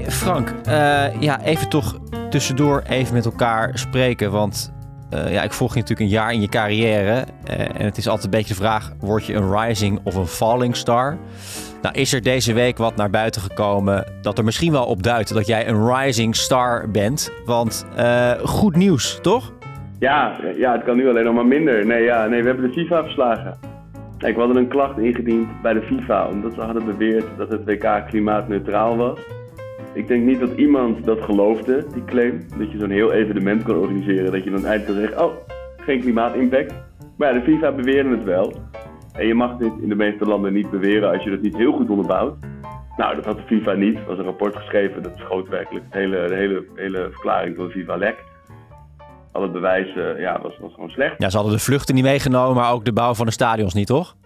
[0.00, 1.98] Frank, uh, ja, even toch
[2.30, 4.30] tussendoor even met elkaar spreken.
[4.30, 4.72] Want
[5.14, 7.24] uh, ja, ik volg je natuurlijk een jaar in je carrière.
[7.50, 10.26] Uh, en het is altijd een beetje de vraag: word je een rising of een
[10.26, 11.18] falling star?
[11.82, 15.34] Nou, is er deze week wat naar buiten gekomen dat er misschien wel op duidt
[15.34, 17.32] dat jij een rising star bent?
[17.44, 17.86] Want
[18.44, 19.52] goed nieuws, toch?
[19.98, 21.86] Ja, ja, het kan nu alleen nog maar minder.
[21.86, 23.58] Nee, ja, nee we hebben de FIFA verslagen.
[24.18, 27.64] Kijk, we hadden een klacht ingediend bij de FIFA omdat ze hadden beweerd dat het
[27.64, 29.18] WK klimaatneutraal was.
[29.94, 32.40] Ik denk niet dat iemand dat geloofde, die claim.
[32.58, 34.32] Dat je zo'n heel evenement kan organiseren.
[34.32, 35.32] Dat je dan eindelijk kan zeggen, oh,
[35.76, 36.74] geen klimaatimpact.
[37.16, 38.52] Maar ja, de FIFA beweerde het wel.
[39.12, 41.72] En je mag dit in de meeste landen niet beweren als je dat niet heel
[41.72, 42.34] goed onderbouwt.
[42.96, 43.98] Nou, dat had de FIFA niet.
[43.98, 45.02] Er was een rapport geschreven.
[45.02, 48.24] Dat schoot werkelijk de hele, de hele, hele verklaring van de FIFA lek.
[49.32, 51.14] Alle bewijzen, ja, was, was gewoon slecht.
[51.18, 53.86] Ja, ze hadden de vluchten niet meegenomen, maar ook de bouw van de stadions niet,
[53.86, 54.16] toch?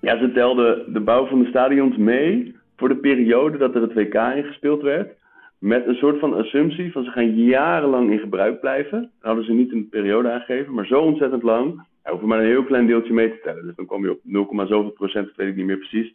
[0.00, 3.92] Ja, ze telden de bouw van de stadions mee voor de periode dat er het
[3.92, 5.16] WK ingespeeld werd.
[5.58, 9.00] Met een soort van assumptie van ze gaan jarenlang in gebruik blijven.
[9.00, 11.86] Dat hadden ze niet een periode aangegeven, maar zo ontzettend lang.
[12.04, 13.66] Ja, hoeven maar een heel klein deeltje mee te tellen.
[13.66, 16.14] Dus dan kom je op 0, zoveel procent, dat weet ik niet meer precies,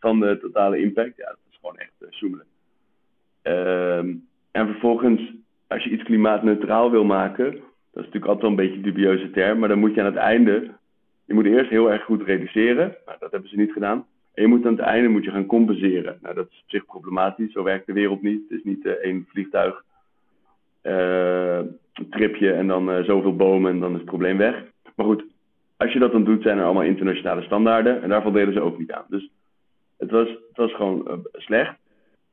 [0.00, 1.16] van de totale impact.
[1.16, 2.48] Ja, dat is gewoon echt uh, zoemelijk.
[3.42, 4.14] Ehm,
[4.50, 5.32] en vervolgens,
[5.66, 7.50] als je iets klimaatneutraal wil maken,
[7.94, 10.06] dat is natuurlijk altijd wel een beetje een dubieuze term, maar dan moet je aan
[10.06, 10.70] het einde,
[11.24, 12.96] je moet eerst heel erg goed reduceren.
[13.06, 14.06] Nou, dat hebben ze niet gedaan.
[14.34, 16.18] En je moet aan het einde moet je gaan compenseren.
[16.22, 17.52] Nou, dat is op zich problematisch.
[17.52, 18.42] Zo werkt de wereld niet.
[18.48, 19.84] Het is niet uh, één vliegtuig,
[20.82, 21.60] uh,
[22.10, 24.64] tripje en dan uh, zoveel bomen en dan is het probleem weg.
[24.96, 25.24] Maar goed,
[25.76, 28.02] als je dat dan doet, zijn er allemaal internationale standaarden.
[28.02, 29.04] En daarvan deden ze ook niet aan.
[29.08, 29.30] Dus
[29.98, 31.76] het was, het was gewoon slecht.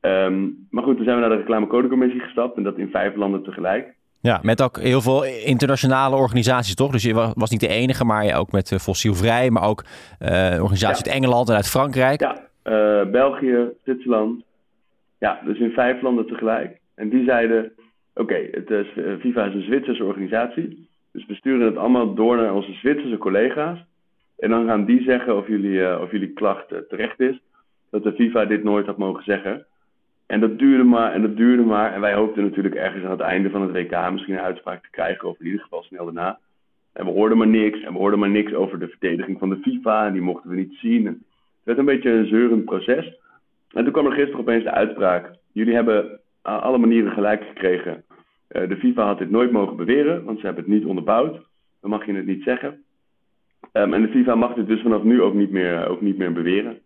[0.00, 2.56] Um, maar goed, toen zijn we naar de reclamecodecommissie gestapt.
[2.56, 3.94] En dat in vijf landen tegelijk.
[4.22, 6.92] Ja, met ook heel veel internationale organisaties, toch?
[6.92, 9.84] Dus je was niet de enige, maar je ook met Fossielvrij, maar ook
[10.20, 10.28] uh,
[10.62, 12.20] organisaties uit Engeland en uit Frankrijk.
[12.20, 14.42] Ja, uh, België, Zwitserland.
[15.18, 16.78] Ja, dus in vijf landen tegelijk.
[16.94, 17.72] En die zeiden,
[18.14, 18.64] oké, okay,
[19.20, 20.88] FIFA is een Zwitserse organisatie.
[21.12, 23.78] Dus we sturen het allemaal door naar onze Zwitserse collega's.
[24.38, 27.40] En dan gaan die zeggen of jullie, of jullie klacht terecht is.
[27.90, 29.66] Dat de FIFA dit nooit had mogen zeggen.
[30.26, 31.92] En dat duurde maar en dat duurde maar.
[31.92, 34.90] En wij hoopten natuurlijk ergens aan het einde van het WK misschien een uitspraak te
[34.90, 36.38] krijgen, of in ieder geval snel daarna.
[36.92, 37.80] En we hoorden maar niks.
[37.80, 40.06] En we hoorden maar niks over de verdediging van de FIFA.
[40.06, 41.06] En die mochten we niet zien.
[41.06, 43.20] En het werd een beetje een zeurend proces.
[43.72, 45.30] En toen kwam er gisteren opeens de uitspraak.
[45.52, 48.04] Jullie hebben aan alle manieren gelijk gekregen.
[48.52, 51.40] Uh, de FIFA had dit nooit mogen beweren, want ze hebben het niet onderbouwd.
[51.80, 52.82] Dan mag je het niet zeggen.
[53.72, 56.32] Um, en de FIFA mag dit dus vanaf nu ook niet meer, ook niet meer
[56.32, 56.78] beweren.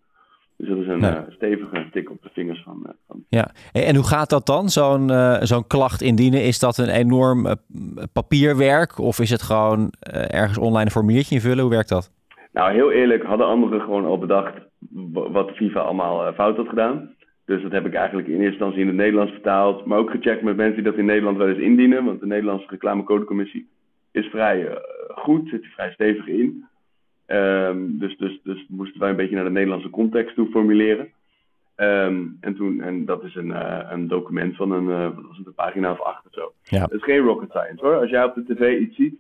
[0.56, 2.82] Dus dat is een uh, stevige tik op de vingers van.
[2.86, 3.24] Uh, van...
[3.28, 4.68] Ja, en hoe gaat dat dan?
[4.68, 7.46] Zo'n uh, zo'n klacht indienen, is dat een enorm
[8.12, 11.60] papierwerk of is het gewoon ergens online een formuliertje invullen?
[11.60, 12.10] Hoe werkt dat?
[12.52, 14.54] Nou, heel eerlijk, hadden anderen gewoon al bedacht
[15.12, 17.14] wat FIFA allemaal fout had gedaan.
[17.44, 20.42] Dus dat heb ik eigenlijk in eerste instantie in het Nederlands vertaald, maar ook gecheckt
[20.42, 22.04] met mensen die dat in Nederland wel eens indienen.
[22.04, 23.68] Want de Nederlandse reclamecodecommissie
[24.10, 24.78] is vrij
[25.08, 26.64] goed, zit er vrij stevig in.
[27.26, 31.08] Um, dus, dus, dus moesten wij een beetje naar de Nederlandse context toe formuleren.
[31.76, 35.36] Um, en, toen, en dat is een, uh, een document van een, uh, wat was
[35.36, 36.52] het, een pagina of acht of zo.
[36.62, 36.80] Ja.
[36.80, 38.00] Dat is geen rocket science hoor.
[38.00, 39.14] Als jij op de tv iets ziet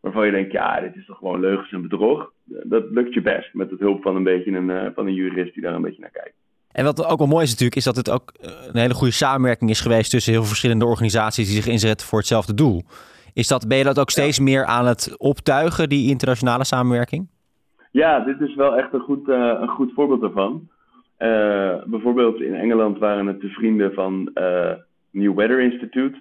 [0.00, 2.32] waarvan je denkt, ja, dit is toch gewoon leugens en bedrog.
[2.44, 5.54] Dat lukt je best met de hulp van een beetje een, uh, van een jurist
[5.54, 6.34] die daar een beetje naar kijkt.
[6.72, 9.70] En wat ook wel mooi is natuurlijk, is dat het ook een hele goede samenwerking
[9.70, 12.82] is geweest tussen heel veel verschillende organisaties die zich inzetten voor hetzelfde doel.
[13.32, 14.42] Is dat, ben je dat ook steeds ja.
[14.42, 17.28] meer aan het optuigen, die internationale samenwerking?
[17.96, 20.68] Ja, dit is wel echt een goed, uh, een goed voorbeeld daarvan.
[21.18, 24.72] Uh, bijvoorbeeld in Engeland waren het de vrienden van uh,
[25.10, 26.18] New Weather Institute.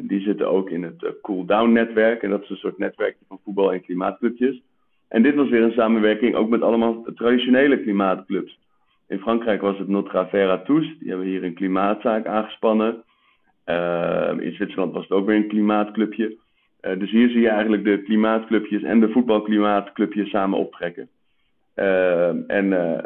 [0.00, 2.22] die zitten ook in het Cool Down netwerk.
[2.22, 4.62] En dat is een soort netwerkje van voetbal- en klimaatclubjes.
[5.08, 8.58] En dit was weer een samenwerking ook met allemaal traditionele klimaatclubs.
[9.08, 10.98] In Frankrijk was het Notre Faire Tous.
[10.98, 13.04] Die hebben hier een klimaatzaak aangespannen.
[14.40, 16.36] in Zwitserland was het ook weer een klimaatclubje.
[16.86, 21.08] Uh, dus hier zie je eigenlijk de klimaatclubjes en de voetbalklimaatclubjes samen optrekken.
[21.76, 22.98] Uh, en uh,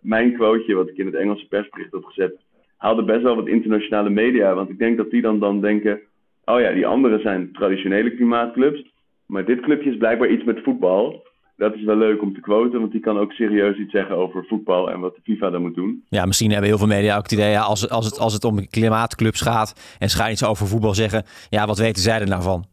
[0.00, 2.40] mijn quoteje, wat ik in het Engelse persbericht had gezet,
[2.76, 4.54] haalde best wel wat internationale media.
[4.54, 6.00] Want ik denk dat die dan, dan denken:
[6.44, 8.84] oh ja, die anderen zijn traditionele klimaatclubs.
[9.26, 11.28] Maar dit clubje is blijkbaar iets met voetbal.
[11.56, 14.44] Dat is wel leuk om te quoten, want die kan ook serieus iets zeggen over
[14.48, 16.04] voetbal en wat de FIFA dan moet doen.
[16.08, 18.44] Ja, misschien hebben heel veel media ook het idee, ja, als, als, het, als het
[18.44, 22.42] om klimaatclubs gaat en ze iets over voetbal zeggen, ja, wat weten zij er nou
[22.42, 22.64] van?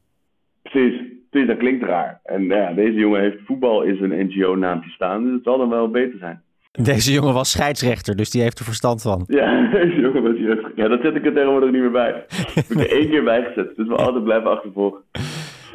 [0.69, 2.19] Precies, precies, dat klinkt raar.
[2.23, 5.89] En ja, deze jongen heeft voetbal in zijn NGO-naampje staan, dus het zal dan wel
[5.89, 6.41] beter zijn.
[6.71, 9.23] Deze jongen was scheidsrechter, dus die heeft er verstand van.
[9.27, 10.71] Ja, deze jongen was scheidsrechter.
[10.75, 12.25] Ja, dat zet ik er tegenwoordig niet meer bij.
[12.55, 15.01] Ik heb er één keer bijgezet, dus we altijd blijven achtervolgen.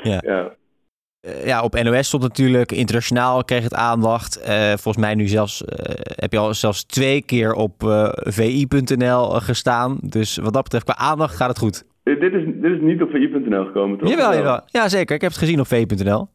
[0.02, 0.22] Ja.
[0.24, 0.54] ja.
[1.44, 4.40] ja, op NOS stond natuurlijk, internationaal kreeg het aandacht.
[4.66, 5.62] volgens mij nu zelfs,
[6.16, 7.72] heb je al zelfs twee keer op
[8.14, 9.98] vi.nl gestaan.
[10.00, 11.84] Dus wat dat betreft, qua aandacht gaat het goed.
[12.02, 14.08] Dit is, dit is niet op vi.nl gekomen, toch?
[14.08, 14.60] Jawel, jawel.
[14.66, 15.14] Ja, zeker.
[15.14, 16.28] Ik heb het gezien op vi.nl.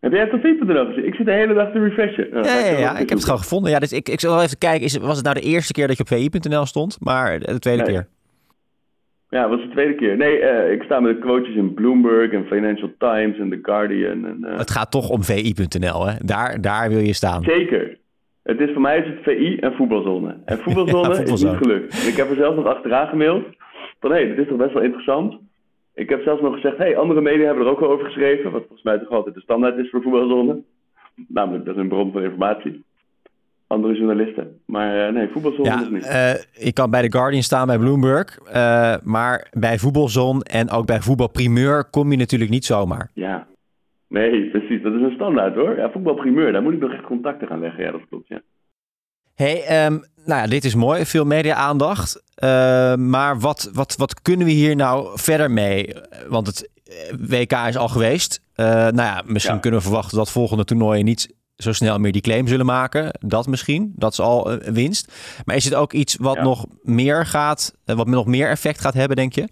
[0.00, 1.06] Heb jij het op vi.nl gezien?
[1.06, 2.28] Ik zit de hele dag te refreshen.
[2.32, 3.70] ja, ja, ja, ik heb het gewoon gevonden.
[3.70, 4.84] Ja, dus ik, ik zal wel even kijken.
[4.84, 6.96] Is, was het nou de eerste keer dat je op vi.nl stond?
[7.00, 8.06] Maar de tweede keer?
[9.30, 10.16] Ja, was de tweede keer.
[10.16, 14.26] Nee, uh, ik sta met de quotes in Bloomberg en Financial Times en The Guardian.
[14.26, 14.58] En, uh...
[14.58, 16.14] Het gaat toch om vi.nl, hè?
[16.24, 17.42] Daar, daar wil je staan.
[17.42, 17.98] Zeker.
[18.42, 20.36] Het is voor mij is het VI en voetbalzone.
[20.44, 22.06] En voetbalzone, ja, is niet gelukt.
[22.06, 23.44] ik heb er zelf nog achteraan gemaild.
[24.00, 25.38] Van hé, hey, dit is toch best wel interessant.
[25.94, 28.50] Ik heb zelfs nog gezegd, hey, andere media hebben er ook wel over geschreven.
[28.50, 30.62] Wat volgens mij toch altijd de standaard is voor voetbalzone.
[31.28, 32.84] Namelijk, dat is een bron van informatie
[33.68, 34.60] andere journalisten.
[34.66, 36.06] Maar uh, nee, voetbalzone ja, is niet.
[36.06, 38.38] Uh, ik kan bij The Guardian staan bij Bloomberg.
[38.46, 43.10] Uh, maar bij voetbalzone en ook bij voetbalprimeur kom je natuurlijk niet zomaar.
[43.14, 43.46] Ja,
[44.08, 44.82] nee, precies.
[44.82, 45.76] Dat is een standaard hoor.
[45.76, 47.84] Ja, voetbalprimeur, daar moet ik nog echt contacten gaan leggen.
[47.84, 48.40] Ja, dat klopt, ja.
[49.44, 51.04] Hey, um, nou ja, dit is mooi.
[51.04, 52.22] Veel media-aandacht.
[52.96, 55.94] maar wat, wat, wat kunnen we hier nou verder mee?
[56.28, 56.70] Want het
[57.28, 58.42] WK is al geweest.
[58.56, 59.60] nou ja, misschien ja.
[59.60, 63.10] kunnen we verwachten dat volgende toernooien niet zo snel meer die claim zullen maken.
[63.20, 63.92] Dat misschien.
[63.96, 65.42] Dat is al een winst.
[65.46, 68.94] Maar is het ook iets wat nog meer gaat, eh, wat nog meer effect gaat
[68.94, 69.48] hebben, denk je?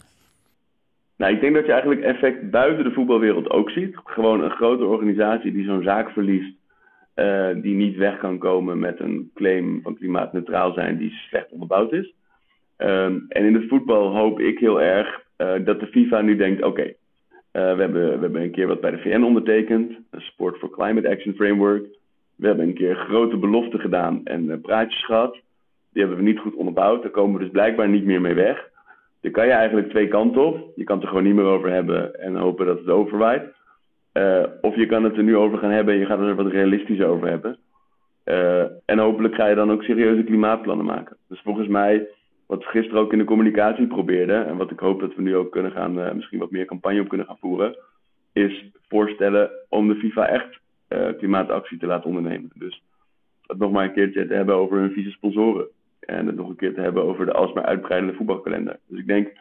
[1.16, 3.96] Nou, ik denk dat je eigenlijk effect buiten de voetbalwereld ook ziet.
[4.04, 6.54] Gewoon een grote organisatie die zo'n zaak verliest,
[7.16, 11.92] uh, die niet weg kan komen met een claim van klimaatneutraal zijn die slecht onderbouwd
[11.92, 12.14] is.
[12.78, 16.62] Um, en in het voetbal hoop ik heel erg uh, dat de FIFA nu denkt:
[16.62, 16.96] oké, okay,
[17.52, 21.08] we, hebben, we hebben een keer wat bij de VN ondertekend, een Sport for Climate
[21.08, 21.86] Action Framework.
[22.36, 25.32] We hebben een keer grote beloften gedaan en praatjes gehad.
[25.92, 27.02] Die hebben we niet goed onderbouwd.
[27.02, 28.68] Daar komen we dus blijkbaar niet meer mee weg.
[29.20, 30.72] Dan kan je eigenlijk twee kanten op.
[30.74, 33.54] Je kan het er gewoon niet meer over hebben en hopen dat het overwaait.
[34.16, 36.46] Uh, of je kan het er nu over gaan hebben en je gaat er wat
[36.46, 37.58] realistisch over hebben.
[38.24, 41.16] Uh, en hopelijk ga je dan ook serieuze klimaatplannen maken.
[41.28, 42.08] Dus volgens mij,
[42.46, 45.36] wat we gisteren ook in de communicatie probeerden, en wat ik hoop dat we nu
[45.36, 47.76] ook kunnen gaan, misschien wat meer campagne op kunnen gaan voeren,
[48.32, 50.60] is voorstellen om de FIFA echt
[51.18, 52.50] klimaatactie te laten ondernemen.
[52.54, 52.82] Dus
[53.46, 55.66] het nog maar een keertje te hebben over hun vieze sponsoren.
[56.00, 58.78] En het nog een keer te hebben over de alsmaar uitbreidende voetbalkalender.
[58.88, 59.32] Dus ik denk,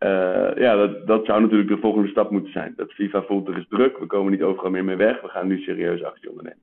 [0.00, 2.72] uh, ja, dat, dat zou natuurlijk de volgende stap moeten zijn.
[2.76, 5.46] Dat FIFA voelt er is druk, we komen niet overal meer mee weg, we gaan
[5.46, 6.62] nu serieus actie ondernemen.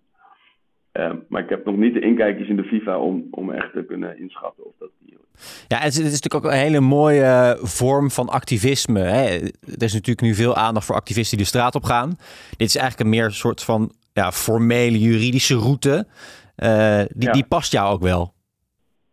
[0.93, 3.83] Uh, maar ik heb nog niet de inkijkjes in de FIFA om, om echt te
[3.83, 5.17] kunnen inschatten of dat die.
[5.67, 8.99] Ja, het is, het is natuurlijk ook een hele mooie vorm van activisme.
[8.99, 9.25] Hè?
[9.61, 12.09] Er is natuurlijk nu veel aandacht voor activisten die de straat op gaan.
[12.57, 16.07] Dit is eigenlijk een meer soort van ja, formele juridische route.
[16.63, 17.31] Uh, die, ja.
[17.31, 18.33] die past jou ook wel.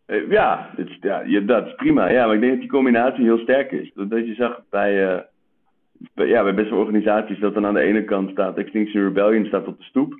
[0.06, 2.10] Uh, ja, het, ja, dat is prima.
[2.10, 3.90] Ja, maar ik denk dat die combinatie heel sterk is.
[3.94, 8.04] Dat je zag bij, uh, ja, bij best wel organisaties dat dan aan de ene
[8.04, 10.12] kant staat Extinction Rebellion staat op de stoep.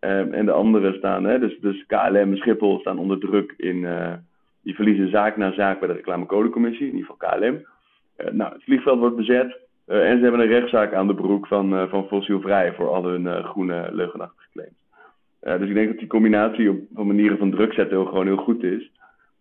[0.00, 3.86] Um, en de andere staan, hè, dus, dus KLM en Schiphol staan onder druk in,
[4.62, 7.66] die verliezen zaak na zaak bij de reclamecodecommissie, in ieder geval KLM.
[8.36, 12.06] Nou, het vliegveld wordt bezet en ze hebben een rechtszaak aan de broek van, van
[12.06, 15.60] fossielvrij voor al hun groene leugenachtige claims.
[15.60, 18.62] dus ik denk dat die combinatie op, van manieren van druk zetten gewoon heel goed
[18.62, 18.90] is.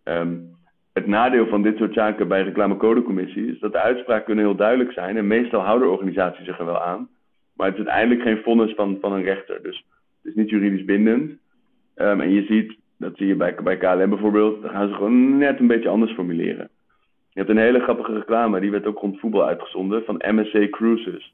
[0.10, 0.58] Um,
[0.94, 4.92] het nadeel van dit soort zaken bij reclamecodecommissie is dat de uitspraken kunnen heel duidelijk
[4.92, 7.10] zijn en meestal houden organisaties zich er wel aan.
[7.54, 9.60] Maar het is uiteindelijk geen vonnis van, van een rechter.
[9.64, 9.86] Dus
[10.22, 11.32] het is niet juridisch bindend.
[11.96, 15.38] Um, en je ziet, dat zie je bij, bij KLM bijvoorbeeld, dan gaan ze gewoon
[15.38, 16.70] net een beetje anders formuleren.
[17.30, 21.34] Je hebt een hele grappige reclame, die werd ook rond voetbal uitgezonden, van MSC Cruises.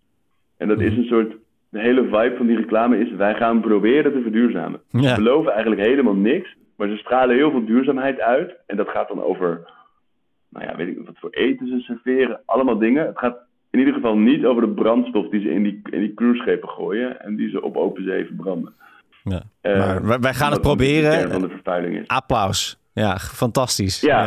[0.58, 1.00] En dat is mhm.
[1.00, 1.36] een soort,
[1.70, 4.82] de hele vibe van die reclame is, wij gaan proberen te verduurzamen.
[4.90, 5.02] Ja.
[5.02, 8.56] Ze beloven eigenlijk helemaal niks, maar ze stralen heel veel duurzaamheid uit.
[8.68, 9.70] En dat gaat dan over,
[10.50, 13.06] nou ja, weet ik wat voor eten ze serveren, allemaal dingen.
[13.06, 13.38] Het gaat
[13.72, 17.22] in ieder geval niet over de brandstof die ze in die, in die cruiseschepen gooien
[17.22, 18.74] en die ze op open zee verbranden.
[19.24, 21.32] Ja, uh, maar wij gaan het proberen.
[21.32, 22.08] van de vervuiling is.
[22.08, 22.80] Applaus.
[22.94, 24.02] Ja, fantastisch.
[24.02, 24.26] Ja,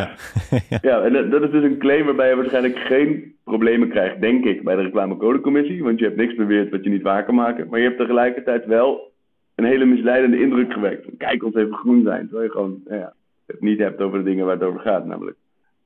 [0.51, 0.61] ja.
[0.89, 4.65] ja en dat is dus een claim waarbij je waarschijnlijk geen problemen krijgt, denk ik,
[4.65, 5.83] bij de reclamecodecommissie.
[5.85, 7.69] Want je hebt niks beweerd wat je niet waar kan maken.
[7.69, 9.13] Maar je hebt tegelijkertijd wel
[9.59, 11.07] een hele misleidende indruk gewekt.
[11.19, 12.29] Kijk ons even groen zijn.
[12.29, 13.13] Terwijl je gewoon ja,
[13.47, 15.37] het niet hebt over de dingen waar het over gaat, namelijk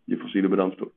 [0.04, 0.88] je fossiele brandstof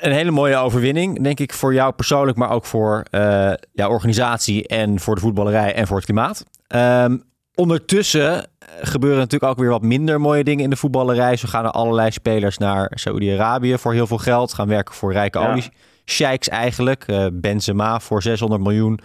[0.00, 4.66] een hele mooie overwinning, denk ik, voor jou persoonlijk, maar ook voor uh, jouw organisatie
[4.66, 6.44] en voor de voetballerij en voor het klimaat.
[6.68, 7.22] Um,
[7.54, 8.46] ondertussen
[8.80, 11.36] gebeuren natuurlijk ook weer wat minder mooie dingen in de voetballerij.
[11.36, 15.38] Zo gaan er allerlei spelers naar Saoedi-Arabië voor heel veel geld, gaan werken voor rijke
[15.38, 15.50] ja.
[15.50, 17.04] olie-sheiks eigenlijk.
[17.06, 18.98] Uh, Benzema voor 600 miljoen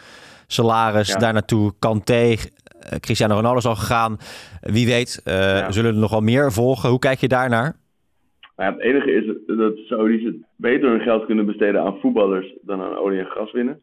[0.47, 1.15] salaris, ja.
[1.15, 2.35] daar naartoe Kanté,
[2.99, 4.17] Cristiano Ronaldo is al gegaan.
[4.61, 5.71] Wie weet, uh, ja.
[5.71, 6.89] zullen er nog wel meer volgen.
[6.89, 7.75] Hoe kijk je daarnaar?
[8.55, 12.81] Nou ja, het enige is dat Saudis beter hun geld kunnen besteden aan voetballers dan
[12.81, 13.81] aan olie en gas winnen.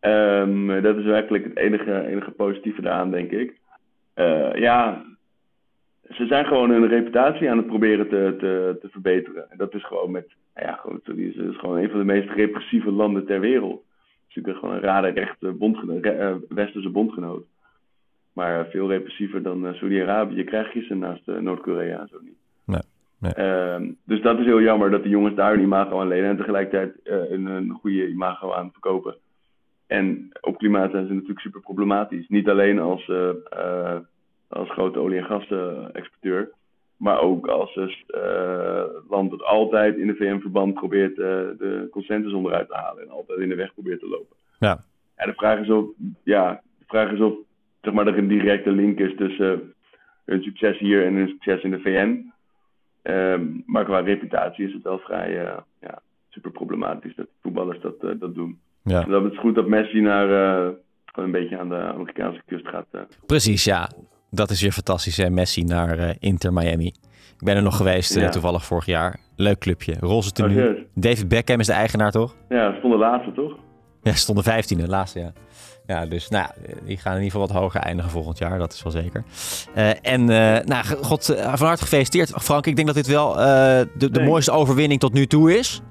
[0.00, 3.60] Ehm, dat is werkelijk het enige, enige positieve eraan, denk ik.
[4.14, 5.04] Uh, ja,
[6.10, 9.50] ze zijn gewoon hun reputatie aan het proberen te, te, te verbeteren.
[9.50, 12.90] En dat is gewoon met, nou ja, gewoon, is gewoon een van de meest repressieve
[12.90, 13.80] landen ter wereld.
[13.80, 16.06] Het is natuurlijk gewoon een rare rechte bondgenoot,
[16.48, 17.44] westerse bondgenoot.
[18.32, 22.38] Maar veel repressiever dan uh, Saudi-Arabië krijg je ze naast Noord-Korea zo niet.
[22.64, 22.80] Nee,
[23.18, 23.32] nee.
[23.32, 26.36] Ehm, dus dat is heel jammer dat de jongens daar hun imago aan lenen en
[26.36, 29.16] tegelijkertijd een, een goede imago aan verkopen.
[29.86, 32.28] En op klimaat zijn ze natuurlijk super problematisch.
[32.28, 33.96] Niet alleen als, uh,
[34.48, 36.50] als grote olie- en gasexporteur,
[36.96, 37.74] maar ook als
[39.08, 43.48] land dat altijd in de VN-verband probeert de consensus onderuit te halen en altijd in
[43.48, 44.36] de weg probeert te lopen.
[44.58, 44.84] Ja.
[45.14, 45.86] En de vraag is of,
[46.24, 47.34] ja, de vraag is of
[47.82, 49.74] zeg maar, er een directe link is tussen
[50.24, 52.32] hun succes hier en hun succes in de VN.
[53.02, 55.32] Um, maar qua reputatie is het wel vrij
[55.80, 55.98] ja,
[56.28, 58.58] super problematisch dat voetballers dat, dat doen.
[58.82, 59.02] Ja.
[59.02, 60.72] Dat het is goed dat Messi naar uh,
[61.12, 62.86] een beetje aan de Amerikaanse kust gaat.
[63.26, 63.90] Precies, ja.
[64.30, 65.30] Dat is weer fantastisch, hè?
[65.30, 66.86] Messi naar Inter Miami.
[67.42, 68.28] Ik ben er nog geweest, ja.
[68.28, 69.20] toevallig vorig jaar.
[69.36, 70.68] Leuk clubje, roze tenue.
[70.68, 70.84] Oh.
[70.94, 72.36] David Beckham is de eigenaar, toch?
[72.48, 73.58] Ja, stonden laatste, toch?
[74.08, 75.32] Ja, stonden vijftiende, laatste, ja.
[75.86, 76.46] Ja, dus nou,
[76.84, 79.24] die gaan in ieder geval wat hoger eindigen volgend jaar, dat is wel zeker.
[79.76, 82.30] Uh, en uh, nou, god, uh, van harte gefeliciteerd.
[82.30, 84.26] Frank, ik denk dat dit wel de, de nee.
[84.26, 85.82] mooiste overwinning tot nu toe is.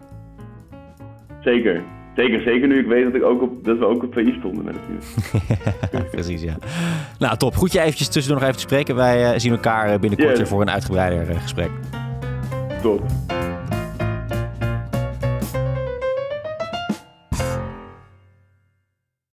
[1.42, 1.84] Zeker.
[2.16, 4.66] Zeker, zeker nu ik weet dat, ik ook op, dat we ook op VI stonden
[4.66, 6.10] natuurlijk.
[6.12, 6.56] Precies, ja.
[7.20, 7.56] Nou, top.
[7.56, 8.96] Goed je eventjes tussendoor nog even te spreken.
[8.96, 10.38] Wij zien elkaar binnenkort Yes.
[10.38, 11.70] weer voor een uitgebreider gesprek.
[12.82, 13.04] Top.